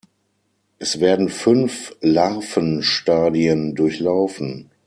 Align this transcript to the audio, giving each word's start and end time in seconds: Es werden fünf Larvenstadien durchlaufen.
Es 0.79 0.99
werden 0.99 1.29
fünf 1.29 1.95
Larvenstadien 2.01 3.75
durchlaufen. 3.75 4.71